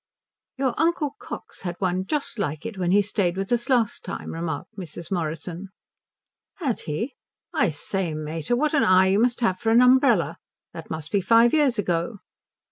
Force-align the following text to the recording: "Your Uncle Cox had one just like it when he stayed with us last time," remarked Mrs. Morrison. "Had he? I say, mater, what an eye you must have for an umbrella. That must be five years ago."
"Your 0.57 0.73
Uncle 0.79 1.11
Cox 1.19 1.61
had 1.61 1.75
one 1.79 2.07
just 2.07 2.39
like 2.39 2.65
it 2.65 2.75
when 2.75 2.89
he 2.89 3.03
stayed 3.03 3.37
with 3.37 3.51
us 3.51 3.69
last 3.69 4.03
time," 4.03 4.33
remarked 4.33 4.75
Mrs. 4.75 5.11
Morrison. 5.11 5.69
"Had 6.55 6.79
he? 6.89 7.13
I 7.53 7.69
say, 7.69 8.15
mater, 8.15 8.55
what 8.55 8.73
an 8.73 8.81
eye 8.81 9.09
you 9.09 9.19
must 9.19 9.41
have 9.41 9.59
for 9.59 9.69
an 9.69 9.79
umbrella. 9.83 10.37
That 10.73 10.89
must 10.89 11.11
be 11.11 11.21
five 11.21 11.53
years 11.53 11.77
ago." 11.77 12.17